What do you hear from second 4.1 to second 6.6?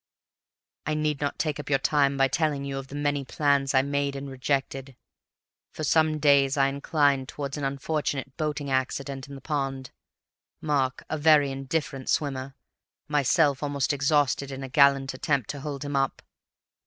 and rejected. For some days